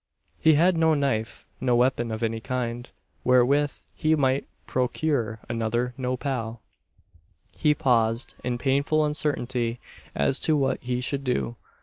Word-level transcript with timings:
He 0.39 0.55
had 0.55 0.77
no 0.77 0.95
knife 0.95 1.45
no 1.59 1.75
weapon 1.75 2.09
of 2.09 2.23
any 2.23 2.39
kind 2.39 2.89
wherewith 3.23 3.71
he 3.93 4.15
might 4.15 4.47
procure 4.65 5.39
another 5.47 5.93
nopal. 5.95 6.59
He 7.55 7.75
paused, 7.75 8.33
in 8.43 8.57
painful 8.57 9.05
uncertainty 9.05 9.79
as 10.15 10.39
to 10.39 10.57
what 10.57 10.79
he 10.81 11.01
should 11.01 11.23
do. 11.23 11.55